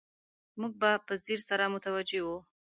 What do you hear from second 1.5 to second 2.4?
متوجه وو.